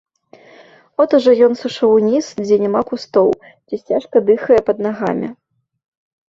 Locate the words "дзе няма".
2.45-2.81